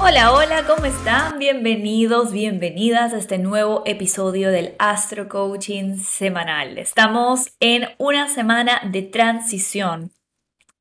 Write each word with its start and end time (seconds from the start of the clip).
Hola, 0.00 0.32
hola, 0.32 0.64
¿cómo 0.64 0.86
están? 0.86 1.40
Bienvenidos, 1.40 2.30
bienvenidas 2.30 3.12
a 3.12 3.18
este 3.18 3.36
nuevo 3.36 3.82
episodio 3.84 4.50
del 4.50 4.74
Astro 4.78 5.28
Coaching 5.28 5.96
semanal. 5.96 6.78
Estamos 6.78 7.52
en 7.58 7.88
una 7.98 8.28
semana 8.28 8.80
de 8.92 9.02
transición. 9.02 10.12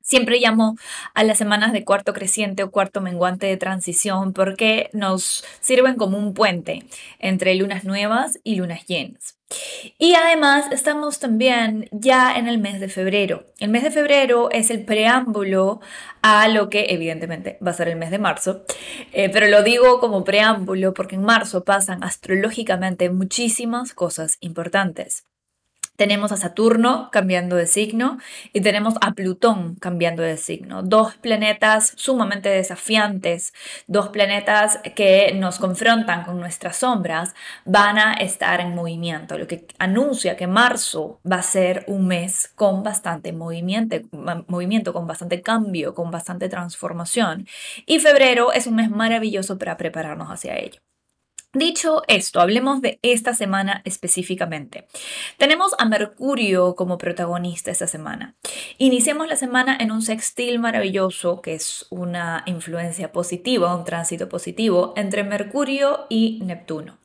Siempre 0.07 0.39
llamo 0.39 0.77
a 1.15 1.25
las 1.25 1.37
semanas 1.37 1.73
de 1.73 1.83
cuarto 1.83 2.13
creciente 2.13 2.63
o 2.63 2.71
cuarto 2.71 3.01
menguante 3.01 3.45
de 3.45 3.57
transición 3.57 4.31
porque 4.31 4.89
nos 4.93 5.43
sirven 5.59 5.95
como 5.95 6.17
un 6.17 6.33
puente 6.33 6.85
entre 7.19 7.53
lunas 7.55 7.83
nuevas 7.83 8.39
y 8.45 8.55
lunas 8.55 8.85
llenas. 8.85 9.35
Y 9.97 10.13
además 10.13 10.71
estamos 10.71 11.19
también 11.19 11.89
ya 11.91 12.37
en 12.37 12.47
el 12.47 12.57
mes 12.57 12.79
de 12.79 12.87
febrero. 12.87 13.47
El 13.59 13.67
mes 13.67 13.83
de 13.83 13.91
febrero 13.91 14.49
es 14.49 14.69
el 14.69 14.85
preámbulo 14.85 15.81
a 16.21 16.47
lo 16.47 16.69
que 16.69 16.85
evidentemente 16.91 17.57
va 17.65 17.71
a 17.71 17.73
ser 17.73 17.89
el 17.89 17.97
mes 17.97 18.09
de 18.09 18.19
marzo, 18.19 18.63
eh, 19.11 19.29
pero 19.29 19.49
lo 19.49 19.61
digo 19.61 19.99
como 19.99 20.23
preámbulo 20.23 20.93
porque 20.93 21.15
en 21.15 21.23
marzo 21.23 21.65
pasan 21.65 22.01
astrológicamente 22.01 23.09
muchísimas 23.09 23.93
cosas 23.93 24.37
importantes. 24.39 25.25
Tenemos 25.97 26.31
a 26.31 26.37
Saturno 26.37 27.09
cambiando 27.11 27.55
de 27.55 27.65
signo 27.65 28.19
y 28.53 28.61
tenemos 28.61 28.93
a 29.01 29.13
Plutón 29.13 29.75
cambiando 29.75 30.21
de 30.21 30.37
signo. 30.37 30.83
Dos 30.83 31.15
planetas 31.15 31.93
sumamente 31.95 32.49
desafiantes, 32.49 33.51
dos 33.87 34.09
planetas 34.09 34.79
que 34.95 35.33
nos 35.33 35.57
confrontan 35.57 36.23
con 36.23 36.39
nuestras 36.39 36.77
sombras, 36.77 37.33
van 37.65 37.97
a 37.97 38.13
estar 38.13 38.61
en 38.61 38.75
movimiento, 38.75 39.39
lo 39.39 39.47
que 39.47 39.65
anuncia 39.79 40.37
que 40.37 40.45
marzo 40.45 41.19
va 41.29 41.37
a 41.37 41.41
ser 41.41 41.83
un 41.87 42.07
mes 42.07 42.47
con 42.53 42.83
bastante 42.83 43.33
movimiento, 43.33 43.97
movimiento 44.47 44.93
con 44.93 45.07
bastante 45.07 45.41
cambio, 45.41 45.95
con 45.95 46.11
bastante 46.11 46.47
transformación. 46.47 47.47
Y 47.87 47.97
febrero 47.97 48.53
es 48.53 48.67
un 48.67 48.75
mes 48.75 48.91
maravilloso 48.91 49.57
para 49.57 49.77
prepararnos 49.77 50.29
hacia 50.29 50.59
ello. 50.59 50.79
Dicho 51.53 52.01
esto, 52.07 52.41
hablemos 52.41 52.81
de 52.81 52.99
esta 53.01 53.33
semana 53.33 53.81
específicamente. 53.85 54.87
Tenemos 55.37 55.73
a 55.79 55.85
Mercurio 55.85 56.75
como 56.75 56.97
protagonista 56.97 57.71
esta 57.71 57.87
semana. 57.87 58.35
Iniciamos 58.77 59.27
la 59.27 59.37
semana 59.37 59.77
en 59.79 59.91
un 59.91 60.01
sextil 60.01 60.59
maravilloso, 60.59 61.41
que 61.41 61.55
es 61.55 61.87
una 61.89 62.43
influencia 62.47 63.13
positiva, 63.13 63.75
un 63.75 63.85
tránsito 63.85 64.27
positivo 64.27 64.93
entre 64.97 65.23
Mercurio 65.23 66.05
y 66.09 66.41
Neptuno. 66.43 66.97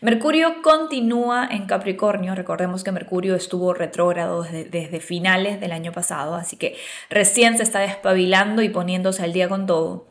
Mercurio 0.00 0.62
continúa 0.62 1.46
en 1.50 1.66
Capricornio, 1.66 2.34
recordemos 2.34 2.82
que 2.82 2.92
Mercurio 2.92 3.36
estuvo 3.36 3.74
retrógrado 3.74 4.42
desde, 4.42 4.64
desde, 4.64 5.00
finales 5.00 5.60
del 5.60 5.70
año 5.70 5.92
pasado, 5.92 6.34
así 6.34 6.56
que 6.56 6.76
recién 7.10 7.56
se 7.58 7.62
está 7.62 7.80
despabilando 7.80 8.62
y 8.62 8.70
poniéndose 8.70 9.22
al 9.22 9.34
día 9.34 9.48
con 9.48 9.66
todo. 9.66 10.06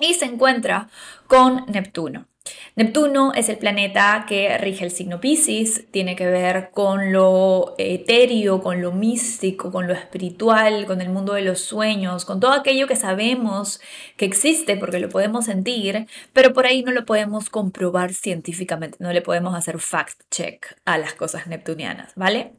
Y 0.00 0.14
se 0.14 0.24
encuentra 0.24 0.88
con 1.26 1.66
Neptuno. 1.66 2.26
Neptuno 2.76 3.32
es 3.34 3.48
el 3.48 3.58
planeta 3.58 4.24
que 4.28 4.56
rige 4.58 4.84
el 4.84 4.90
signo 4.90 5.20
Pisces, 5.20 5.90
tiene 5.90 6.16
que 6.16 6.26
ver 6.26 6.70
con 6.72 7.12
lo 7.12 7.74
etéreo, 7.78 8.62
con 8.62 8.80
lo 8.80 8.92
místico, 8.92 9.72
con 9.72 9.86
lo 9.86 9.94
espiritual, 9.94 10.86
con 10.86 11.00
el 11.00 11.08
mundo 11.08 11.34
de 11.34 11.42
los 11.42 11.60
sueños, 11.60 12.24
con 12.24 12.40
todo 12.40 12.52
aquello 12.52 12.86
que 12.86 12.96
sabemos 12.96 13.80
que 14.16 14.24
existe 14.24 14.76
porque 14.76 15.00
lo 15.00 15.08
podemos 15.08 15.46
sentir, 15.46 16.06
pero 16.32 16.52
por 16.52 16.66
ahí 16.66 16.82
no 16.82 16.92
lo 16.92 17.04
podemos 17.04 17.50
comprobar 17.50 18.12
científicamente, 18.12 18.98
no 19.00 19.12
le 19.12 19.22
podemos 19.22 19.54
hacer 19.54 19.78
fact 19.78 20.20
check 20.30 20.76
a 20.84 20.98
las 20.98 21.14
cosas 21.14 21.46
neptunianas, 21.46 22.12
¿vale? 22.14 22.52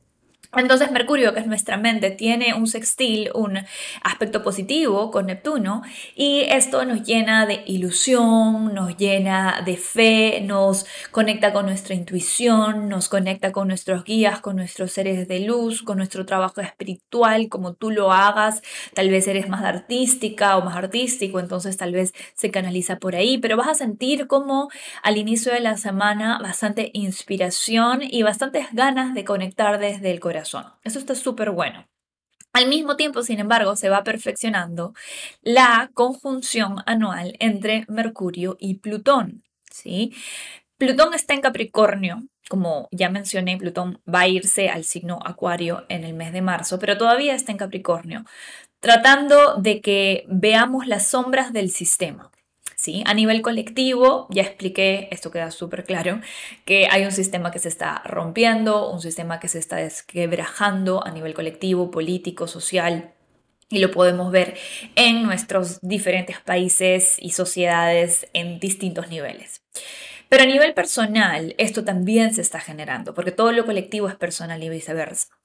Entonces 0.55 0.91
Mercurio, 0.91 1.35
que 1.35 1.41
es 1.41 1.45
nuestra 1.45 1.77
mente, 1.77 2.09
tiene 2.09 2.55
un 2.55 2.65
sextil, 2.65 3.29
un 3.35 3.59
aspecto 4.01 4.41
positivo 4.41 5.11
con 5.11 5.27
Neptuno 5.27 5.83
y 6.15 6.41
esto 6.49 6.85
nos 6.85 7.03
llena 7.03 7.45
de 7.45 7.61
ilusión, 7.67 8.73
nos 8.73 8.97
llena 8.97 9.61
de 9.63 9.77
fe, 9.77 10.41
nos 10.41 10.87
conecta 11.11 11.53
con 11.53 11.67
nuestra 11.67 11.93
intuición, 11.93 12.89
nos 12.89 13.09
conecta 13.09 13.51
con 13.51 13.67
nuestros 13.67 14.03
guías, 14.03 14.39
con 14.39 14.55
nuestros 14.55 14.91
seres 14.91 15.27
de 15.27 15.41
luz, 15.41 15.83
con 15.83 15.97
nuestro 15.97 16.25
trabajo 16.25 16.61
espiritual, 16.61 17.47
como 17.47 17.75
tú 17.75 17.91
lo 17.91 18.11
hagas, 18.11 18.63
tal 18.95 19.11
vez 19.11 19.27
eres 19.27 19.49
más 19.49 19.63
artística 19.63 20.57
o 20.57 20.65
más 20.65 20.75
artístico, 20.75 21.39
entonces 21.39 21.77
tal 21.77 21.93
vez 21.93 22.11
se 22.33 22.49
canaliza 22.49 22.97
por 22.97 23.15
ahí, 23.15 23.37
pero 23.37 23.55
vas 23.55 23.67
a 23.67 23.75
sentir 23.75 24.25
como 24.25 24.69
al 25.03 25.17
inicio 25.17 25.53
de 25.53 25.59
la 25.59 25.77
semana 25.77 26.39
bastante 26.41 26.89
inspiración 26.93 27.99
y 28.01 28.23
bastantes 28.23 28.65
ganas 28.73 29.13
de 29.13 29.23
conectar 29.23 29.77
desde 29.77 30.09
el 30.09 30.19
corazón. 30.19 30.38
Eso 30.83 30.99
está 30.99 31.15
súper 31.15 31.51
bueno. 31.51 31.87
Al 32.51 32.67
mismo 32.67 32.95
tiempo, 32.95 33.21
sin 33.21 33.39
embargo, 33.39 33.75
se 33.75 33.89
va 33.89 34.03
perfeccionando 34.03 34.93
la 35.41 35.91
conjunción 35.93 36.77
anual 36.85 37.35
entre 37.39 37.85
Mercurio 37.87 38.57
y 38.59 38.75
Plutón. 38.75 39.43
¿sí? 39.71 40.13
Plutón 40.77 41.13
está 41.13 41.33
en 41.35 41.41
Capricornio, 41.41 42.23
como 42.49 42.89
ya 42.91 43.09
mencioné, 43.09 43.57
Plutón 43.57 44.01
va 44.11 44.21
a 44.21 44.27
irse 44.27 44.69
al 44.69 44.83
signo 44.83 45.19
Acuario 45.23 45.85
en 45.87 46.03
el 46.03 46.15
mes 46.15 46.33
de 46.33 46.41
marzo, 46.41 46.79
pero 46.79 46.97
todavía 46.97 47.35
está 47.35 47.51
en 47.51 47.59
Capricornio, 47.59 48.25
tratando 48.79 49.55
de 49.55 49.81
que 49.81 50.25
veamos 50.27 50.87
las 50.87 51.05
sombras 51.05 51.53
del 51.53 51.69
sistema. 51.69 52.31
¿Sí? 52.79 53.03
A 53.05 53.13
nivel 53.13 53.41
colectivo, 53.41 54.27
ya 54.29 54.43
expliqué, 54.43 55.09
esto 55.11 55.31
queda 55.31 55.51
súper 55.51 55.83
claro, 55.83 56.21
que 56.63 56.87
hay 56.89 57.03
un 57.03 57.11
sistema 57.11 57.51
que 57.51 57.59
se 57.59 57.67
está 57.67 58.01
rompiendo, 58.05 58.89
un 58.89 59.01
sistema 59.01 59.41
que 59.41 59.49
se 59.49 59.59
está 59.59 59.75
desquebrajando 59.75 61.05
a 61.05 61.11
nivel 61.11 61.33
colectivo, 61.33 61.91
político, 61.91 62.47
social, 62.47 63.13
y 63.69 63.79
lo 63.79 63.91
podemos 63.91 64.31
ver 64.31 64.57
en 64.95 65.23
nuestros 65.23 65.79
diferentes 65.81 66.39
países 66.39 67.17
y 67.19 67.31
sociedades 67.31 68.27
en 68.33 68.61
distintos 68.61 69.09
niveles. 69.09 69.61
Pero 70.29 70.43
a 70.43 70.47
nivel 70.47 70.73
personal, 70.73 71.55
esto 71.57 71.83
también 71.83 72.33
se 72.33 72.41
está 72.41 72.61
generando, 72.61 73.13
porque 73.13 73.31
todo 73.31 73.51
lo 73.51 73.65
colectivo 73.65 74.07
es 74.07 74.15
personal 74.15 74.63
y 74.63 74.69
viceversa. 74.69 75.38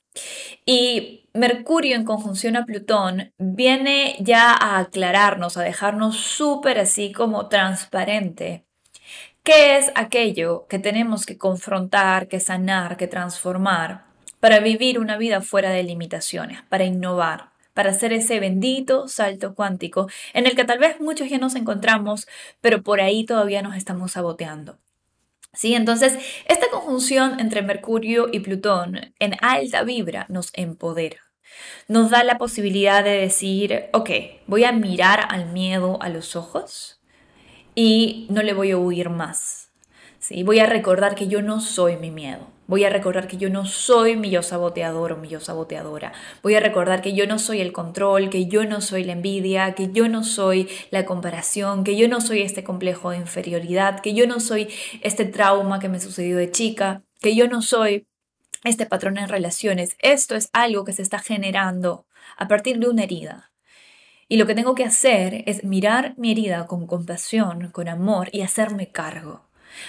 Y 0.65 1.29
Mercurio 1.33 1.97
en 1.97 2.05
conjunción 2.05 2.57
a 2.57 2.65
Plutón 2.65 3.33
viene 3.39 4.17
ya 4.21 4.53
a 4.53 4.79
aclararnos, 4.79 5.57
a 5.57 5.63
dejarnos 5.63 6.17
súper 6.17 6.79
así 6.79 7.13
como 7.13 7.49
transparente 7.49 8.65
qué 9.45 9.77
es 9.77 9.93
aquello 9.95 10.67
que 10.69 10.79
tenemos 10.79 11.27
que 11.27 11.39
confrontar, 11.39 12.29
que 12.29 12.41
sanar, 12.41 12.97
que 12.97 13.07
transformar 13.07 14.05
para 14.41 14.59
vivir 14.61 14.99
una 14.99 15.19
vida 15.19 15.41
fuera 15.43 15.71
de 15.71 15.83
limitaciones, 15.83 16.63
para 16.69 16.85
innovar, 16.85 17.51
para 17.75 17.91
hacer 17.91 18.13
ese 18.13 18.41
bendito 18.41 19.07
salto 19.09 19.55
cuántico 19.55 20.09
en 20.33 20.47
el 20.47 20.57
que 20.57 20.65
tal 20.65 20.79
vez 20.79 21.01
muchos 21.01 21.29
ya 21.29 21.39
nos 21.39 21.57
encontramos, 21.57 22.27
pero 22.61 22.83
por 22.83 23.01
ahí 23.01 23.25
todavía 23.27 23.63
nos 23.63 23.77
estamos 23.77 24.13
saboteando. 24.13 24.79
¿Sí? 25.55 25.75
Entonces, 25.75 26.19
esta 26.47 26.69
conjunción 26.71 27.41
entre 27.41 27.63
Mercurio 27.63 28.29
y 28.31 28.41
Plutón 28.41 29.15
en 29.19 29.37
alta 29.41 29.83
vibra 29.83 30.27
nos 30.29 30.51
empodera. 30.55 31.19
Nos 31.89 32.11
da 32.11 32.25
la 32.25 32.39
posibilidad 32.39 33.05
de 33.05 33.19
decir, 33.19 33.85
ok, 33.93 34.11
voy 34.47 34.65
a 34.65 34.73
mirar 34.73 35.27
al 35.29 35.53
miedo 35.53 35.99
a 36.03 36.09
los 36.09 36.37
ojos 36.37 37.01
y 37.75 38.27
no 38.31 38.43
le 38.43 38.55
voy 38.55 38.71
a 38.71 38.79
huir 38.79 39.11
más. 39.11 39.71
¿sí? 40.19 40.43
Voy 40.43 40.59
a 40.59 40.67
recordar 40.67 41.15
que 41.15 41.29
yo 41.29 41.43
no 41.43 41.61
soy 41.61 41.97
mi 41.97 42.11
miedo. 42.11 42.54
Voy 42.67 42.85
a 42.85 42.89
recordar 42.89 43.29
que 43.29 43.37
yo 43.37 43.51
no 43.51 43.67
soy 43.67 44.17
mi 44.17 44.31
yo 44.31 44.43
saboteador 44.43 45.13
o 45.13 45.17
mi 45.19 45.29
yo 45.29 45.39
saboteadora. 45.39 46.15
Voy 46.43 46.55
a 46.55 46.61
recordar 46.61 47.03
que 47.03 47.13
yo 47.13 47.27
no 47.27 47.39
soy 47.39 47.61
el 47.61 47.73
control, 47.73 48.31
que 48.31 48.47
yo 48.47 48.65
no 48.65 48.81
soy 48.81 49.05
la 49.05 49.13
envidia, 49.13 49.75
que 49.75 49.93
yo 49.93 50.09
no 50.09 50.25
soy 50.25 50.71
la 50.91 51.05
comparación, 51.05 51.85
que 51.85 51.95
yo 51.95 52.09
no 52.09 52.23
soy 52.23 52.41
este 52.41 52.65
complejo 52.65 53.11
de 53.11 53.19
inferioridad, 53.19 54.01
que 54.01 54.15
yo 54.15 54.27
no 54.27 54.41
soy 54.41 54.69
este 55.03 55.27
trauma 55.27 55.79
que 55.79 55.91
me 55.91 56.01
sucedió 56.01 56.39
de 56.39 56.51
chica, 56.51 57.03
que 57.21 57.37
yo 57.37 57.49
no 57.49 57.61
soy 57.61 58.07
este 58.65 58.87
patrón 58.87 59.19
en 59.19 59.29
relaciones. 59.29 59.97
Esto 59.99 60.35
es 60.35 60.49
algo 60.55 60.85
que 60.85 60.95
se 60.95 61.03
está 61.03 61.19
generando 61.19 62.07
a 62.39 62.49
partir 62.49 62.79
de 62.79 62.89
una 62.89 63.03
herida. 63.03 63.53
Y 64.27 64.39
lo 64.39 64.47
que 64.47 64.55
tengo 64.55 64.75
que 64.75 64.85
hacer 64.85 65.45
es 65.47 65.65
mirar 65.65 66.15
mi 66.17 66.31
herida 66.31 66.67
con 66.67 66.87
compasión, 66.87 67.69
con 67.73 67.89
amor 67.89 68.31
y 68.33 68.41
hacerme 68.41 68.91
cargo 68.91 69.44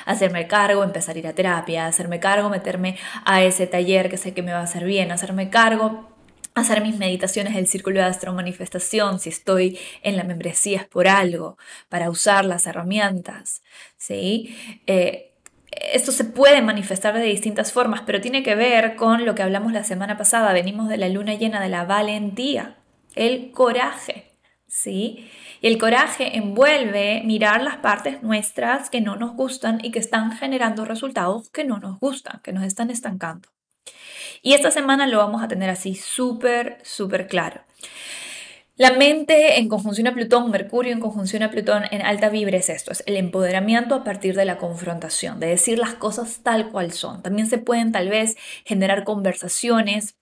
hacerme 0.06 0.48
cargo, 0.48 0.84
empezar 0.84 1.16
a 1.16 1.20
ir 1.20 1.28
a 1.28 1.34
terapia, 1.34 1.88
hacerme 1.88 2.20
cargo, 2.20 2.50
meterme 2.50 2.98
a 3.26 3.44
ese 3.44 3.68
taller 3.68 4.10
que 4.10 4.18
sé 4.18 4.34
que 4.34 4.44
me 4.44 4.54
va 4.54 4.60
a 4.60 4.64
hacer 4.64 4.86
bien, 4.86 5.12
hacerme 5.12 5.50
cargo 5.50 6.16
hacer 6.56 6.82
mis 6.82 6.98
meditaciones 6.98 7.54
del 7.54 7.68
círculo 7.68 8.00
de 8.00 8.06
astro 8.06 8.34
manifestación, 8.34 9.20
si 9.20 9.30
estoy 9.30 9.78
en 10.02 10.16
la 10.16 10.24
membresía 10.24 10.80
es 10.82 10.88
por 10.88 11.08
algo, 11.08 11.58
para 11.90 12.10
usar 12.10 12.46
las 12.46 12.66
herramientas, 12.66 13.62
¿sí? 13.98 14.56
Eh, 14.88 15.34
esto 15.72 16.14
se 16.14 16.24
puede 16.24 16.62
manifestar 16.62 17.14
de 17.14 17.24
distintas 17.24 17.74
formas, 17.74 18.02
pero 18.06 18.22
tiene 18.22 18.44
que 18.44 18.56
ver 18.56 18.96
con 18.96 19.26
lo 19.26 19.36
que 19.36 19.44
hablamos 19.44 19.74
la 19.74 19.84
semana 19.84 20.18
pasada. 20.18 20.54
Venimos 20.54 20.88
de 20.88 20.98
la 20.98 21.10
luna 21.10 21.36
llena 21.36 21.62
de 21.62 21.68
la 21.68 21.84
valentía, 21.84 22.78
el 23.16 23.52
coraje, 23.52 24.25
¿sí? 24.76 25.30
Y 25.62 25.68
el 25.68 25.78
coraje 25.78 26.36
envuelve 26.38 27.22
mirar 27.24 27.64
las 27.64 27.78
partes 27.78 28.22
nuestras 28.22 28.90
que 28.90 29.00
no 29.00 29.16
nos 29.16 29.34
gustan 29.34 29.80
y 29.82 29.92
que 29.92 30.00
están 30.00 30.34
generando 30.34 30.84
resultados 30.84 31.50
que 31.50 31.64
no 31.64 31.80
nos 31.80 32.00
gustan, 32.00 32.42
que 32.44 32.52
nos 32.52 32.66
están 32.66 32.90
estancando. 32.92 33.50
Y 34.42 34.54
esta 34.54 34.72
semana 34.72 35.08
lo 35.08 35.20
vamos 35.20 35.42
a 35.42 35.48
tener 35.48 35.70
así 35.70 35.96
súper, 35.96 36.80
súper 36.84 37.28
claro. 37.28 37.62
La 38.76 38.92
mente 38.92 39.60
en 39.60 39.70
conjunción 39.70 40.08
a 40.08 40.14
Plutón, 40.14 40.52
Mercurio 40.52 40.92
en 40.92 41.00
conjunción 41.00 41.44
a 41.44 41.52
Plutón 41.52 41.84
en 41.92 42.02
alta 42.02 42.28
vibra 42.28 42.58
es 42.58 42.68
esto, 42.68 42.92
es 42.92 43.02
el 43.06 43.16
empoderamiento 43.16 43.96
a 43.96 44.04
partir 44.04 44.36
de 44.36 44.44
la 44.44 44.58
confrontación, 44.58 45.40
de 45.40 45.48
decir 45.48 45.80
las 45.80 45.94
cosas 45.94 46.42
tal 46.44 46.72
cual 46.72 46.92
son. 46.92 47.24
También 47.24 47.48
se 47.48 47.58
pueden 47.58 47.94
tal 47.94 48.10
vez 48.10 48.36
generar 48.66 49.06
conversaciones 49.06 50.18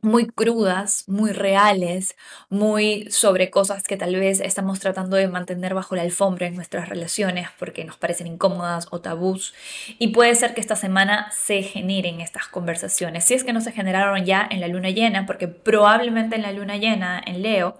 muy 0.00 0.26
crudas, 0.26 1.04
muy 1.08 1.32
reales, 1.32 2.16
muy 2.48 3.10
sobre 3.10 3.50
cosas 3.50 3.82
que 3.82 3.96
tal 3.96 4.14
vez 4.14 4.40
estamos 4.40 4.78
tratando 4.78 5.16
de 5.16 5.26
mantener 5.28 5.74
bajo 5.74 5.96
la 5.96 6.02
alfombra 6.02 6.46
en 6.46 6.54
nuestras 6.54 6.88
relaciones 6.88 7.48
porque 7.58 7.84
nos 7.84 7.96
parecen 7.96 8.28
incómodas 8.28 8.86
o 8.90 9.00
tabús. 9.00 9.54
Y 9.98 10.08
puede 10.08 10.34
ser 10.36 10.54
que 10.54 10.60
esta 10.60 10.76
semana 10.76 11.30
se 11.32 11.62
generen 11.62 12.20
estas 12.20 12.46
conversaciones. 12.46 13.24
Si 13.24 13.34
es 13.34 13.42
que 13.42 13.52
no 13.52 13.60
se 13.60 13.72
generaron 13.72 14.24
ya 14.24 14.46
en 14.48 14.60
la 14.60 14.68
luna 14.68 14.90
llena, 14.90 15.26
porque 15.26 15.48
probablemente 15.48 16.36
en 16.36 16.42
la 16.42 16.52
luna 16.52 16.76
llena, 16.76 17.20
en 17.24 17.42
Leo, 17.42 17.78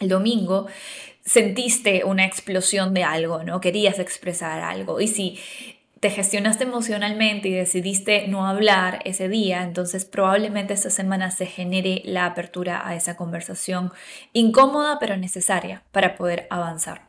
el 0.00 0.08
domingo, 0.08 0.66
sentiste 1.24 2.04
una 2.04 2.24
explosión 2.24 2.94
de 2.94 3.04
algo, 3.04 3.44
¿no? 3.44 3.60
Querías 3.60 3.98
expresar 3.98 4.60
algo. 4.60 5.00
Y 5.00 5.08
si 5.08 5.38
te 6.04 6.10
gestionaste 6.10 6.64
emocionalmente 6.64 7.48
y 7.48 7.52
decidiste 7.52 8.28
no 8.28 8.46
hablar 8.46 9.00
ese 9.06 9.30
día, 9.30 9.62
entonces 9.62 10.04
probablemente 10.04 10.74
esta 10.74 10.90
semana 10.90 11.30
se 11.30 11.46
genere 11.46 12.02
la 12.04 12.26
apertura 12.26 12.86
a 12.86 12.94
esa 12.94 13.16
conversación 13.16 13.90
incómoda 14.34 14.98
pero 15.00 15.16
necesaria 15.16 15.82
para 15.92 16.14
poder 16.14 16.46
avanzar. 16.50 17.06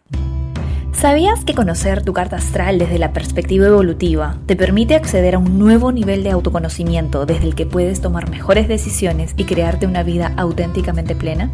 ¿Sabías 0.97 1.43
que 1.43 1.53
conocer 1.53 2.03
tu 2.03 2.13
carta 2.13 2.37
astral 2.37 2.79
desde 2.79 2.97
la 2.99 3.11
perspectiva 3.11 3.67
evolutiva 3.67 4.37
te 4.45 4.55
permite 4.55 4.95
acceder 4.95 5.35
a 5.35 5.39
un 5.39 5.59
nuevo 5.59 5.91
nivel 5.91 6.23
de 6.23 6.31
autoconocimiento 6.31 7.25
desde 7.25 7.47
el 7.47 7.53
que 7.53 7.65
puedes 7.65 7.99
tomar 7.99 8.29
mejores 8.29 8.69
decisiones 8.69 9.33
y 9.35 9.43
crearte 9.43 9.87
una 9.87 10.03
vida 10.03 10.31
auténticamente 10.37 11.13
plena? 11.13 11.51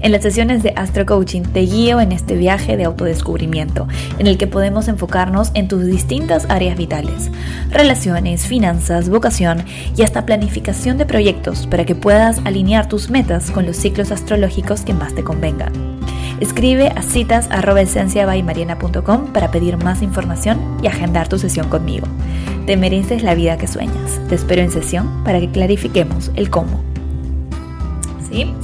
En 0.00 0.12
las 0.12 0.22
sesiones 0.22 0.62
de 0.62 0.72
Astro 0.76 1.04
Coaching 1.04 1.42
te 1.42 1.60
guío 1.60 2.00
en 2.00 2.10
este 2.10 2.36
viaje 2.36 2.78
de 2.78 2.84
autodescubrimiento, 2.84 3.86
en 4.18 4.26
el 4.26 4.38
que 4.38 4.46
podemos 4.46 4.88
enfocarnos 4.88 5.50
en 5.52 5.68
tus 5.68 5.84
distintas 5.84 6.48
áreas 6.48 6.78
vitales, 6.78 7.30
relaciones, 7.70 8.46
finanzas, 8.46 9.10
vocación 9.10 9.62
y 9.94 10.02
hasta 10.02 10.24
planificación 10.24 10.96
de 10.96 11.04
proyectos 11.04 11.66
para 11.66 11.84
que 11.84 11.94
puedas 11.94 12.38
alinear 12.46 12.88
tus 12.88 13.10
metas 13.10 13.50
con 13.50 13.66
los 13.66 13.76
ciclos 13.76 14.10
astrológicos 14.10 14.80
que 14.80 14.94
más 14.94 15.14
te 15.14 15.22
convengan. 15.22 16.00
Escribe 16.40 16.88
a 16.88 17.02
citas.esenciabaymariana.com 17.02 19.32
para 19.32 19.50
pedir 19.50 19.76
más 19.76 20.02
información 20.02 20.78
y 20.82 20.86
agendar 20.86 21.28
tu 21.28 21.38
sesión 21.38 21.68
conmigo. 21.68 22.06
Te 22.66 22.76
mereces 22.76 23.22
la 23.22 23.34
vida 23.34 23.58
que 23.58 23.66
sueñas. 23.66 24.20
Te 24.28 24.34
espero 24.34 24.62
en 24.62 24.70
sesión 24.70 25.22
para 25.24 25.38
que 25.38 25.50
clarifiquemos 25.50 26.30
el 26.34 26.50
cómo. 26.50 26.82
¿Sí? 28.30 28.54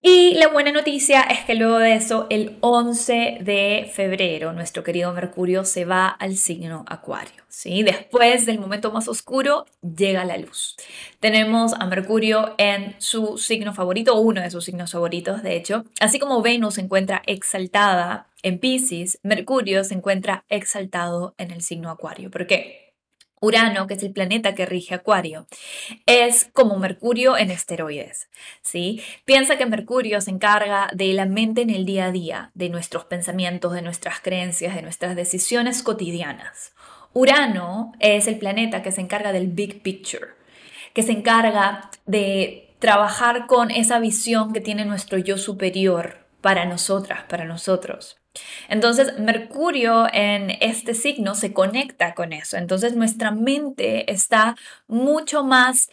Y 0.00 0.34
la 0.34 0.48
buena 0.48 0.70
noticia 0.70 1.22
es 1.22 1.44
que 1.44 1.56
luego 1.56 1.78
de 1.78 1.94
eso, 1.94 2.26
el 2.30 2.56
11 2.60 3.38
de 3.40 3.90
febrero, 3.92 4.52
nuestro 4.52 4.84
querido 4.84 5.12
Mercurio 5.12 5.64
se 5.64 5.84
va 5.84 6.08
al 6.08 6.36
signo 6.36 6.84
Acuario. 6.88 7.42
¿sí? 7.48 7.82
Después 7.82 8.46
del 8.46 8.60
momento 8.60 8.92
más 8.92 9.08
oscuro, 9.08 9.66
llega 9.82 10.24
la 10.24 10.36
luz. 10.36 10.76
Tenemos 11.18 11.74
a 11.74 11.86
Mercurio 11.86 12.54
en 12.58 12.94
su 12.98 13.38
signo 13.38 13.74
favorito, 13.74 14.20
uno 14.20 14.40
de 14.40 14.50
sus 14.50 14.64
signos 14.64 14.92
favoritos, 14.92 15.42
de 15.42 15.56
hecho. 15.56 15.84
Así 15.98 16.20
como 16.20 16.42
Venus 16.42 16.74
se 16.74 16.82
encuentra 16.82 17.22
exaltada 17.26 18.28
en 18.44 18.60
Pisces, 18.60 19.18
Mercurio 19.24 19.82
se 19.82 19.94
encuentra 19.94 20.44
exaltado 20.48 21.34
en 21.38 21.50
el 21.50 21.60
signo 21.60 21.90
Acuario. 21.90 22.30
¿Por 22.30 22.46
qué? 22.46 22.87
Urano, 23.40 23.86
que 23.86 23.94
es 23.94 24.02
el 24.02 24.12
planeta 24.12 24.54
que 24.54 24.66
rige 24.66 24.94
Acuario, 24.94 25.46
es 26.06 26.48
como 26.52 26.78
Mercurio 26.78 27.36
en 27.36 27.50
esteroides, 27.50 28.28
¿sí? 28.62 29.02
Piensa 29.24 29.56
que 29.56 29.66
Mercurio 29.66 30.20
se 30.20 30.30
encarga 30.30 30.88
de 30.92 31.12
la 31.12 31.26
mente 31.26 31.62
en 31.62 31.70
el 31.70 31.86
día 31.86 32.06
a 32.06 32.12
día, 32.12 32.50
de 32.54 32.68
nuestros 32.68 33.04
pensamientos, 33.04 33.72
de 33.72 33.82
nuestras 33.82 34.20
creencias, 34.20 34.74
de 34.74 34.82
nuestras 34.82 35.16
decisiones 35.16 35.82
cotidianas. 35.82 36.72
Urano 37.12 37.92
es 38.00 38.26
el 38.26 38.38
planeta 38.38 38.82
que 38.82 38.92
se 38.92 39.00
encarga 39.00 39.32
del 39.32 39.48
big 39.48 39.82
picture, 39.82 40.26
que 40.92 41.02
se 41.02 41.12
encarga 41.12 41.90
de 42.06 42.74
trabajar 42.78 43.46
con 43.46 43.70
esa 43.70 43.98
visión 43.98 44.52
que 44.52 44.60
tiene 44.60 44.84
nuestro 44.84 45.18
yo 45.18 45.36
superior 45.36 46.26
para 46.40 46.64
nosotras, 46.64 47.24
para 47.28 47.44
nosotros. 47.44 48.18
Entonces, 48.68 49.18
Mercurio 49.18 50.06
en 50.12 50.50
este 50.60 50.94
signo 50.94 51.34
se 51.34 51.52
conecta 51.52 52.14
con 52.14 52.32
eso. 52.32 52.56
Entonces, 52.56 52.94
nuestra 52.94 53.30
mente 53.30 54.10
está 54.12 54.56
mucho 54.86 55.44
más 55.44 55.90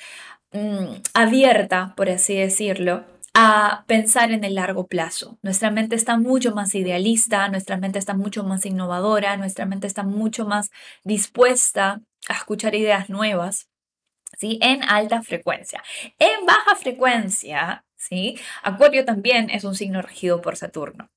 mm, 0.51 1.01
abierta, 1.13 1.94
por 1.95 2.09
así 2.09 2.36
decirlo, 2.36 3.06
a 3.36 3.83
pensar 3.86 4.31
en 4.31 4.45
el 4.45 4.56
largo 4.56 4.88
plazo. 4.88 5.38
Nuestra 5.42 5.69
mente 5.69 5.95
está 5.95 6.18
mucho 6.18 6.56
más 6.56 6.74
idealista, 6.74 7.50
nuestra 7.50 7.75
mente 7.75 8.00
está 8.00 8.13
mucho 8.13 8.45
más 8.45 8.65
innovadora, 8.65 9.36
nuestra 9.36 9.65
mente 9.65 9.88
está 9.88 10.03
mucho 10.03 10.45
más 10.45 10.71
dispuesta 11.03 12.01
a 12.30 12.33
escuchar 12.33 12.75
ideas 12.75 13.09
nuevas. 13.09 13.68
¿Sí? 14.38 14.57
En 14.62 14.83
alta 14.83 15.21
frecuencia. 15.21 15.81
En 16.19 16.45
baja 16.45 16.75
frecuencia, 16.75 17.86
¿sí? 18.07 18.38
Acuario 18.63 19.06
también 19.06 19.50
es 19.50 19.63
un 19.63 19.75
signo 19.75 20.02
regido 20.02 20.42
por 20.42 20.56
Saturno. 20.56 21.10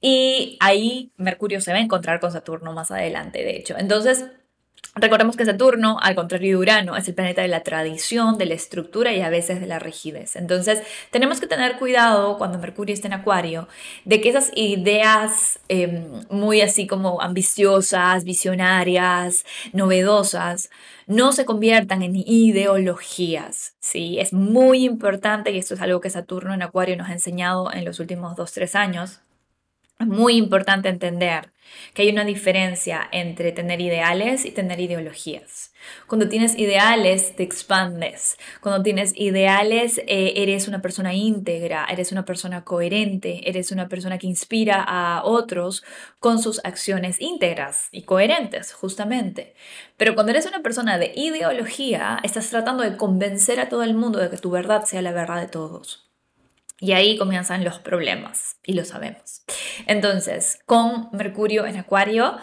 Y 0.00 0.56
ahí 0.60 1.12
Mercurio 1.16 1.60
se 1.60 1.72
va 1.72 1.78
a 1.78 1.82
encontrar 1.82 2.20
con 2.20 2.32
Saturno 2.32 2.72
más 2.72 2.90
adelante, 2.90 3.44
de 3.44 3.56
hecho. 3.56 3.76
Entonces, 3.78 4.26
Recordemos 4.96 5.36
que 5.36 5.44
Saturno, 5.44 5.98
al 6.02 6.16
contrario 6.16 6.50
de 6.50 6.56
Urano, 6.56 6.96
es 6.96 7.06
el 7.06 7.14
planeta 7.14 7.42
de 7.42 7.48
la 7.48 7.62
tradición, 7.62 8.38
de 8.38 8.46
la 8.46 8.54
estructura 8.54 9.12
y 9.12 9.20
a 9.20 9.30
veces 9.30 9.60
de 9.60 9.68
la 9.68 9.78
rigidez. 9.78 10.34
Entonces, 10.34 10.82
tenemos 11.12 11.38
que 11.38 11.46
tener 11.46 11.78
cuidado 11.78 12.36
cuando 12.38 12.58
Mercurio 12.58 12.92
está 12.92 13.06
en 13.06 13.14
Acuario 13.14 13.68
de 14.04 14.20
que 14.20 14.30
esas 14.30 14.50
ideas 14.56 15.60
em, 15.68 16.22
muy 16.28 16.60
así 16.60 16.88
como 16.88 17.22
ambiciosas, 17.22 18.24
visionarias, 18.24 19.44
novedosas, 19.72 20.70
no 21.06 21.30
se 21.32 21.44
conviertan 21.44 22.02
en 22.02 22.16
ideologías. 22.16 23.74
¿sí? 23.78 24.18
Es 24.18 24.32
muy 24.32 24.84
importante, 24.84 25.52
y 25.52 25.58
esto 25.58 25.74
es 25.74 25.80
algo 25.82 26.00
que 26.00 26.10
Saturno 26.10 26.52
en 26.52 26.62
Acuario 26.62 26.96
nos 26.96 27.08
ha 27.08 27.12
enseñado 27.12 27.72
en 27.72 27.84
los 27.84 28.00
últimos 28.00 28.34
dos, 28.34 28.50
tres 28.52 28.74
años, 28.74 29.20
muy 30.00 30.36
importante 30.36 30.88
entender 30.88 31.52
que 31.94 32.02
hay 32.02 32.10
una 32.10 32.24
diferencia 32.24 33.08
entre 33.12 33.52
tener 33.52 33.80
ideales 33.80 34.44
y 34.44 34.50
tener 34.50 34.80
ideologías. 34.80 35.72
Cuando 36.06 36.28
tienes 36.28 36.58
ideales, 36.58 37.34
te 37.36 37.42
expandes. 37.42 38.36
Cuando 38.60 38.82
tienes 38.82 39.12
ideales, 39.16 39.98
eh, 40.06 40.34
eres 40.36 40.68
una 40.68 40.82
persona 40.82 41.14
íntegra, 41.14 41.86
eres 41.88 42.12
una 42.12 42.24
persona 42.24 42.64
coherente, 42.64 43.48
eres 43.48 43.72
una 43.72 43.88
persona 43.88 44.18
que 44.18 44.26
inspira 44.26 44.84
a 44.86 45.22
otros 45.24 45.84
con 46.18 46.40
sus 46.40 46.60
acciones 46.64 47.20
íntegras 47.20 47.88
y 47.92 48.02
coherentes, 48.02 48.72
justamente. 48.72 49.54
Pero 49.96 50.14
cuando 50.14 50.32
eres 50.32 50.46
una 50.46 50.62
persona 50.62 50.98
de 50.98 51.12
ideología, 51.14 52.18
estás 52.22 52.50
tratando 52.50 52.82
de 52.82 52.96
convencer 52.96 53.60
a 53.60 53.68
todo 53.68 53.82
el 53.82 53.94
mundo 53.94 54.18
de 54.18 54.30
que 54.30 54.38
tu 54.38 54.50
verdad 54.50 54.84
sea 54.84 55.02
la 55.02 55.12
verdad 55.12 55.40
de 55.40 55.48
todos. 55.48 56.09
Y 56.80 56.92
ahí 56.92 57.18
comienzan 57.18 57.62
los 57.64 57.78
problemas, 57.78 58.56
y 58.64 58.72
lo 58.72 58.84
sabemos. 58.84 59.42
Entonces, 59.86 60.60
con 60.66 61.08
Mercurio 61.12 61.66
en 61.66 61.76
Acuario, 61.76 62.38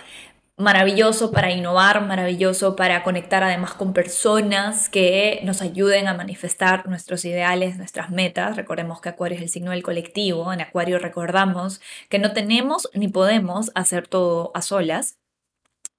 maravilloso 0.58 1.32
para 1.32 1.52
innovar, 1.52 2.06
maravilloso 2.06 2.76
para 2.76 3.04
conectar 3.04 3.44
además 3.44 3.74
con 3.74 3.94
personas 3.94 4.90
que 4.90 5.40
nos 5.44 5.62
ayuden 5.62 6.08
a 6.08 6.16
manifestar 6.16 6.88
nuestros 6.88 7.26
ideales, 7.26 7.78
nuestras 7.78 8.10
metas. 8.10 8.56
Recordemos 8.56 9.00
que 9.00 9.10
Acuario 9.10 9.38
es 9.38 9.44
el 9.44 9.50
signo 9.50 9.72
del 9.72 9.84
colectivo. 9.84 10.52
En 10.52 10.62
Acuario 10.62 10.98
recordamos 10.98 11.80
que 12.10 12.18
no 12.18 12.34
tenemos 12.34 12.90
ni 12.94 13.08
podemos 13.08 13.72
hacer 13.76 14.08
todo 14.08 14.52
a 14.56 14.64
solas. 14.64 15.20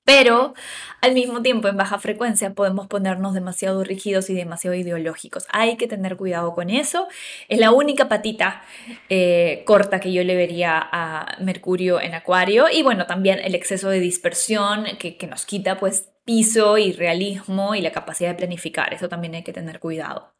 Pero 0.08 0.54
al 1.02 1.12
mismo 1.12 1.42
tiempo, 1.42 1.68
en 1.68 1.76
baja 1.76 1.98
frecuencia, 1.98 2.54
podemos 2.54 2.86
ponernos 2.86 3.34
demasiado 3.34 3.84
rígidos 3.84 4.30
y 4.30 4.34
demasiado 4.34 4.74
ideológicos. 4.74 5.44
Hay 5.50 5.76
que 5.76 5.86
tener 5.86 6.16
cuidado 6.16 6.54
con 6.54 6.70
eso. 6.70 7.08
Es 7.50 7.58
la 7.58 7.72
única 7.72 8.08
patita 8.08 8.62
eh, 9.10 9.64
corta 9.66 10.00
que 10.00 10.10
yo 10.10 10.24
le 10.24 10.34
vería 10.34 10.78
a 10.80 11.36
Mercurio 11.40 12.00
en 12.00 12.14
Acuario. 12.14 12.68
Y 12.72 12.82
bueno, 12.82 13.04
también 13.04 13.38
el 13.38 13.54
exceso 13.54 13.90
de 13.90 14.00
dispersión 14.00 14.86
que, 14.98 15.18
que 15.18 15.26
nos 15.26 15.44
quita 15.44 15.78
pues 15.78 16.08
piso 16.24 16.78
y 16.78 16.92
realismo 16.92 17.74
y 17.74 17.82
la 17.82 17.92
capacidad 17.92 18.30
de 18.30 18.36
planificar. 18.36 18.94
Eso 18.94 19.10
también 19.10 19.34
hay 19.34 19.42
que 19.42 19.52
tener 19.52 19.78
cuidado. 19.78 20.32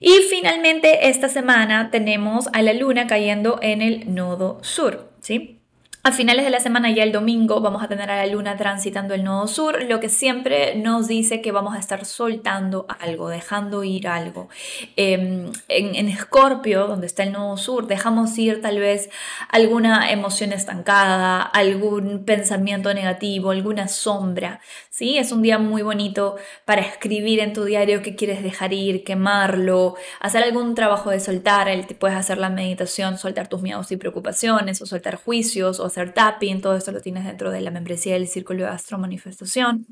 Y 0.00 0.18
finalmente, 0.28 1.10
esta 1.10 1.28
semana 1.28 1.92
tenemos 1.92 2.48
a 2.52 2.60
la 2.60 2.72
luna 2.72 3.06
cayendo 3.06 3.60
en 3.62 3.82
el 3.82 4.12
nodo 4.12 4.58
sur, 4.64 5.12
¿sí? 5.20 5.63
A 6.06 6.12
finales 6.12 6.44
de 6.44 6.50
la 6.50 6.60
semana, 6.60 6.90
ya 6.90 7.02
el 7.02 7.12
domingo, 7.12 7.62
vamos 7.62 7.82
a 7.82 7.88
tener 7.88 8.10
a 8.10 8.18
la 8.18 8.26
luna 8.26 8.58
transitando 8.58 9.14
el 9.14 9.24
nodo 9.24 9.48
sur, 9.48 9.82
lo 9.84 10.00
que 10.00 10.10
siempre 10.10 10.74
nos 10.74 11.08
dice 11.08 11.40
que 11.40 11.50
vamos 11.50 11.74
a 11.74 11.78
estar 11.78 12.04
soltando 12.04 12.84
algo, 13.00 13.30
dejando 13.30 13.82
ir 13.84 14.06
algo. 14.06 14.50
Em, 14.96 15.50
en 15.68 16.08
Escorpio, 16.10 16.88
donde 16.88 17.06
está 17.06 17.22
el 17.22 17.32
nodo 17.32 17.56
sur, 17.56 17.86
dejamos 17.86 18.36
ir 18.36 18.60
tal 18.60 18.80
vez 18.80 19.08
alguna 19.48 20.10
emoción 20.10 20.52
estancada, 20.52 21.40
algún 21.40 22.26
pensamiento 22.26 22.92
negativo, 22.92 23.50
alguna 23.50 23.88
sombra. 23.88 24.60
¿sí? 24.90 25.16
Es 25.16 25.32
un 25.32 25.40
día 25.40 25.58
muy 25.58 25.80
bonito 25.80 26.36
para 26.66 26.82
escribir 26.82 27.40
en 27.40 27.54
tu 27.54 27.64
diario 27.64 28.02
qué 28.02 28.14
quieres 28.14 28.42
dejar 28.42 28.74
ir, 28.74 29.04
quemarlo, 29.04 29.96
hacer 30.20 30.42
algún 30.42 30.74
trabajo 30.74 31.08
de 31.08 31.18
soltar. 31.18 31.66
Puedes 31.98 32.16
hacer 32.18 32.36
la 32.36 32.50
meditación, 32.50 33.16
soltar 33.16 33.48
tus 33.48 33.62
miedos 33.62 33.90
y 33.90 33.96
preocupaciones, 33.96 34.82
o 34.82 34.86
soltar 34.86 35.16
juicios, 35.16 35.80
o 35.80 35.93
hacer 35.94 36.12
tapping, 36.12 36.60
todo 36.60 36.76
esto 36.76 36.90
lo 36.90 37.00
tienes 37.00 37.24
dentro 37.24 37.50
de 37.50 37.60
la 37.60 37.70
membresía 37.70 38.14
del 38.14 38.26
Círculo 38.26 38.64
de 38.64 38.70
Astro 38.70 38.98
Manifestación. 38.98 39.86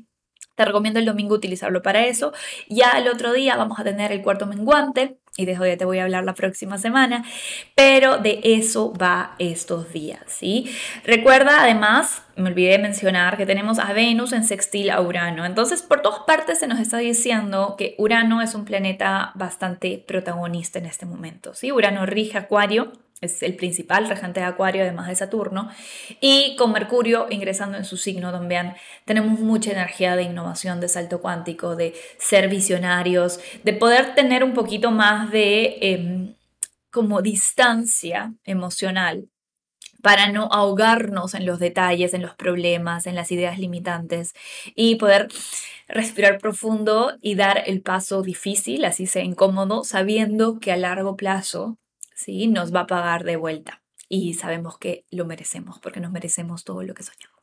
Te 0.55 0.65
recomiendo 0.65 0.99
el 0.99 1.05
domingo 1.05 1.33
utilizarlo 1.33 1.81
para 1.81 2.05
eso. 2.05 2.31
Ya 2.69 2.91
el 2.91 3.07
otro 3.07 3.33
día 3.33 3.55
vamos 3.55 3.79
a 3.79 3.83
tener 3.83 4.11
el 4.11 4.21
cuarto 4.21 4.45
menguante 4.45 5.17
y 5.35 5.45
de 5.45 5.53
eso 5.53 5.65
ya 5.65 5.77
te 5.77 5.85
voy 5.85 5.97
a 5.97 6.03
hablar 6.03 6.25
la 6.25 6.35
próxima 6.35 6.77
semana, 6.77 7.25
pero 7.73 8.17
de 8.17 8.39
eso 8.43 8.93
va 8.93 9.35
estos 9.39 9.91
días, 9.91 10.21
¿sí? 10.27 10.69
Recuerda 11.05 11.63
además, 11.63 12.21
me 12.35 12.49
olvidé 12.49 12.73
de 12.73 12.79
mencionar 12.79 13.35
que 13.35 13.47
tenemos 13.47 13.79
a 13.79 13.93
Venus 13.93 14.31
en 14.31 14.43
sextil 14.43 14.91
a 14.91 15.01
Urano. 15.01 15.45
Entonces, 15.45 15.81
por 15.81 16.03
todas 16.03 16.19
partes 16.27 16.59
se 16.59 16.67
nos 16.67 16.79
está 16.79 16.99
diciendo 16.99 17.73
que 17.79 17.95
Urano 17.97 18.43
es 18.43 18.53
un 18.53 18.65
planeta 18.65 19.31
bastante 19.33 20.03
protagonista 20.05 20.77
en 20.77 20.85
este 20.85 21.07
momento, 21.07 21.55
¿sí? 21.55 21.71
Urano 21.71 22.05
rige 22.05 22.37
Acuario 22.37 22.91
es 23.25 23.43
el 23.43 23.55
principal 23.55 24.07
regente 24.07 24.39
de 24.39 24.45
Acuario, 24.45 24.83
además 24.83 25.07
de 25.07 25.15
Saturno, 25.15 25.69
y 26.19 26.55
con 26.57 26.71
Mercurio 26.71 27.27
ingresando 27.29 27.77
en 27.77 27.85
su 27.85 27.97
signo, 27.97 28.31
vean, 28.47 28.75
tenemos 29.05 29.39
mucha 29.39 29.71
energía 29.71 30.15
de 30.15 30.23
innovación, 30.23 30.79
de 30.79 30.89
salto 30.89 31.21
cuántico, 31.21 31.75
de 31.75 31.93
ser 32.17 32.49
visionarios, 32.49 33.39
de 33.63 33.73
poder 33.73 34.15
tener 34.15 34.43
un 34.43 34.53
poquito 34.53 34.91
más 34.91 35.31
de 35.31 35.77
em, 35.81 36.35
como 36.91 37.21
distancia 37.21 38.33
emocional 38.43 39.27
para 40.03 40.29
no 40.29 40.49
ahogarnos 40.51 41.33
en 41.33 41.45
los 41.45 41.59
detalles, 41.59 42.13
en 42.13 42.21
los 42.21 42.35
problemas, 42.35 43.07
en 43.07 43.15
las 43.15 43.31
ideas 43.31 43.57
limitantes 43.57 44.33
y 44.75 44.95
poder 44.95 45.29
respirar 45.87 46.39
profundo 46.39 47.13
y 47.21 47.35
dar 47.35 47.63
el 47.67 47.81
paso 47.81 48.21
difícil, 48.21 48.83
así 48.83 49.07
sea 49.07 49.23
incómodo, 49.23 49.85
sabiendo 49.85 50.59
que 50.59 50.73
a 50.73 50.77
largo 50.77 51.15
plazo 51.15 51.77
¿sí? 52.15 52.47
Nos 52.47 52.73
va 52.73 52.81
a 52.81 52.87
pagar 52.87 53.23
de 53.23 53.35
vuelta. 53.35 53.83
Y 54.09 54.35
sabemos 54.35 54.77
que 54.77 55.07
lo 55.09 55.25
merecemos, 55.25 55.79
porque 55.79 55.99
nos 55.99 56.11
merecemos 56.11 56.63
todo 56.63 56.83
lo 56.83 56.93
que 56.93 57.01
soñamos. 57.01 57.33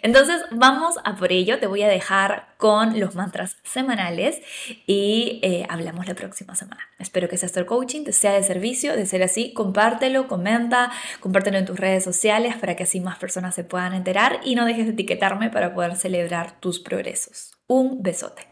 Entonces, 0.00 0.40
vamos 0.50 0.94
a 1.04 1.16
por 1.16 1.32
ello. 1.32 1.58
Te 1.58 1.66
voy 1.66 1.82
a 1.82 1.88
dejar 1.88 2.54
con 2.56 2.98
los 2.98 3.14
mantras 3.14 3.58
semanales 3.62 4.40
y 4.86 5.38
eh, 5.42 5.66
hablamos 5.68 6.06
la 6.06 6.14
próxima 6.14 6.54
semana. 6.54 6.80
Espero 6.98 7.28
que 7.28 7.34
este 7.34 7.66
coaching 7.66 8.04
te 8.04 8.12
sea 8.12 8.32
de 8.32 8.42
servicio. 8.42 8.96
De 8.96 9.04
ser 9.04 9.22
así, 9.22 9.52
compártelo, 9.52 10.28
comenta, 10.28 10.90
compártelo 11.20 11.58
en 11.58 11.66
tus 11.66 11.78
redes 11.78 12.04
sociales 12.04 12.56
para 12.56 12.74
que 12.74 12.84
así 12.84 13.00
más 13.00 13.18
personas 13.18 13.54
se 13.54 13.64
puedan 13.64 13.92
enterar 13.92 14.40
y 14.44 14.54
no 14.54 14.64
dejes 14.64 14.86
de 14.86 14.92
etiquetarme 14.92 15.50
para 15.50 15.74
poder 15.74 15.94
celebrar 15.96 16.58
tus 16.58 16.80
progresos. 16.80 17.52
Un 17.66 18.02
besote. 18.02 18.46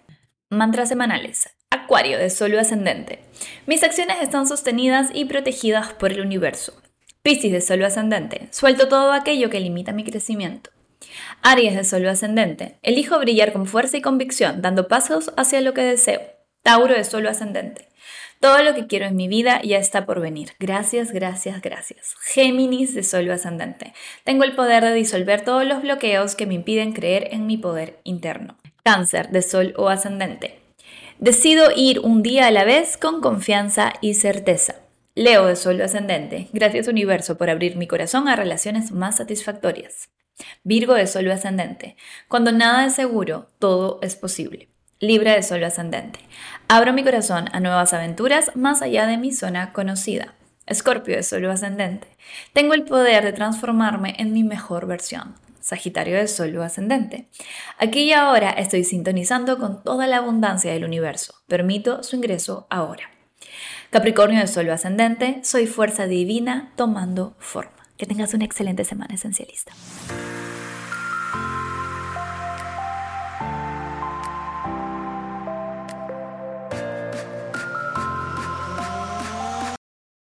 Mantras 0.50 0.90
semanales. 0.90 1.55
Acuario 1.86 2.18
de 2.18 2.30
Sol 2.30 2.58
ascendente. 2.58 3.20
Mis 3.66 3.84
acciones 3.84 4.16
están 4.20 4.48
sostenidas 4.48 5.10
y 5.14 5.26
protegidas 5.26 5.92
por 5.92 6.10
el 6.10 6.20
universo. 6.20 6.72
Piscis 7.22 7.52
de 7.52 7.60
Sol 7.60 7.84
ascendente. 7.84 8.48
Suelto 8.50 8.88
todo 8.88 9.12
aquello 9.12 9.50
que 9.50 9.60
limita 9.60 9.92
mi 9.92 10.02
crecimiento. 10.02 10.70
Aries 11.42 11.76
de 11.76 11.84
Sol 11.84 12.04
ascendente. 12.08 12.74
Elijo 12.82 13.20
brillar 13.20 13.52
con 13.52 13.66
fuerza 13.66 13.96
y 13.96 14.00
convicción, 14.00 14.62
dando 14.62 14.88
pasos 14.88 15.32
hacia 15.36 15.60
lo 15.60 15.74
que 15.74 15.82
deseo. 15.82 16.22
Tauro 16.64 16.92
de 16.92 17.04
Sol 17.04 17.24
ascendente. 17.28 17.86
Todo 18.40 18.64
lo 18.64 18.74
que 18.74 18.88
quiero 18.88 19.06
en 19.06 19.14
mi 19.14 19.28
vida 19.28 19.62
ya 19.62 19.78
está 19.78 20.06
por 20.06 20.20
venir. 20.20 20.54
Gracias, 20.58 21.12
gracias, 21.12 21.62
gracias. 21.62 22.16
Géminis 22.20 22.96
de 22.96 23.04
Sol 23.04 23.30
ascendente. 23.30 23.92
Tengo 24.24 24.42
el 24.42 24.56
poder 24.56 24.82
de 24.82 24.92
disolver 24.92 25.42
todos 25.42 25.64
los 25.64 25.82
bloqueos 25.82 26.34
que 26.34 26.46
me 26.46 26.54
impiden 26.54 26.94
creer 26.94 27.28
en 27.30 27.46
mi 27.46 27.56
poder 27.56 28.00
interno. 28.02 28.56
Cáncer 28.82 29.30
de 29.30 29.42
Sol 29.42 29.72
o 29.76 29.88
ascendente. 29.88 30.65
Decido 31.18 31.70
ir 31.74 32.00
un 32.00 32.22
día 32.22 32.46
a 32.46 32.50
la 32.50 32.64
vez 32.64 32.98
con 32.98 33.22
confianza 33.22 33.94
y 34.02 34.14
certeza. 34.14 34.76
Leo 35.14 35.46
de 35.46 35.56
Sol 35.56 35.80
ascendente. 35.80 36.48
Gracias 36.52 36.88
universo 36.88 37.38
por 37.38 37.48
abrir 37.48 37.76
mi 37.76 37.86
corazón 37.86 38.28
a 38.28 38.36
relaciones 38.36 38.92
más 38.92 39.16
satisfactorias. 39.16 40.10
Virgo 40.62 40.92
de 40.92 41.06
Sol 41.06 41.30
ascendente. 41.30 41.96
Cuando 42.28 42.52
nada 42.52 42.84
es 42.84 42.94
seguro, 42.94 43.48
todo 43.58 43.98
es 44.02 44.14
posible. 44.14 44.68
Libra 45.00 45.34
de 45.34 45.42
Sol 45.42 45.64
ascendente. 45.64 46.20
Abro 46.68 46.92
mi 46.92 47.02
corazón 47.02 47.46
a 47.52 47.60
nuevas 47.60 47.94
aventuras 47.94 48.54
más 48.54 48.82
allá 48.82 49.06
de 49.06 49.16
mi 49.16 49.32
zona 49.32 49.72
conocida. 49.72 50.34
Escorpio 50.66 51.16
de 51.16 51.22
Sol 51.22 51.44
ascendente. 51.46 52.08
Tengo 52.52 52.74
el 52.74 52.84
poder 52.84 53.24
de 53.24 53.32
transformarme 53.32 54.14
en 54.18 54.32
mi 54.32 54.44
mejor 54.44 54.86
versión. 54.86 55.34
Sagitario 55.60 56.16
de 56.16 56.28
Sol 56.28 56.60
ascendente. 56.62 57.28
Aquí 57.78 58.04
y 58.04 58.12
ahora 58.12 58.50
estoy 58.50 58.84
sintonizando 58.84 59.58
con 59.58 59.82
toda 59.82 60.06
la 60.06 60.18
abundancia 60.18 60.72
del 60.72 60.84
universo. 60.84 61.34
Permito 61.48 62.02
su 62.02 62.16
ingreso 62.16 62.66
ahora. 62.70 63.10
Capricornio 63.90 64.40
de 64.40 64.46
Sol 64.46 64.68
ascendente, 64.70 65.40
soy 65.42 65.66
fuerza 65.66 66.06
divina 66.06 66.72
tomando 66.76 67.34
forma. 67.38 67.72
Que 67.96 68.06
tengas 68.06 68.34
una 68.34 68.44
excelente 68.44 68.84
semana 68.84 69.14
esencialista. 69.14 69.72